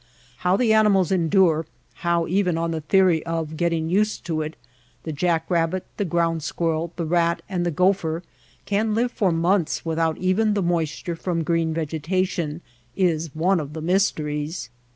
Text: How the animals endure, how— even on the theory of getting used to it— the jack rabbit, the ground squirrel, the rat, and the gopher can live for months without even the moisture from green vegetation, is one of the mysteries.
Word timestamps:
How 0.37 0.57
the 0.57 0.73
animals 0.73 1.11
endure, 1.11 1.67
how— 1.97 2.25
even 2.27 2.57
on 2.57 2.71
the 2.71 2.81
theory 2.81 3.23
of 3.23 3.55
getting 3.55 3.87
used 3.87 4.25
to 4.25 4.41
it— 4.41 4.55
the 5.03 5.11
jack 5.11 5.45
rabbit, 5.47 5.85
the 5.97 6.05
ground 6.05 6.41
squirrel, 6.41 6.91
the 6.95 7.05
rat, 7.05 7.43
and 7.47 7.63
the 7.63 7.69
gopher 7.69 8.23
can 8.65 8.95
live 8.95 9.11
for 9.11 9.31
months 9.31 9.85
without 9.85 10.17
even 10.17 10.55
the 10.55 10.63
moisture 10.63 11.15
from 11.15 11.43
green 11.43 11.71
vegetation, 11.71 12.61
is 12.95 13.35
one 13.35 13.59
of 13.59 13.73
the 13.73 13.81
mysteries. 13.83 14.71